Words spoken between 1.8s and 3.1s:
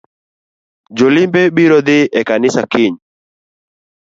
dhii e kanisa kiny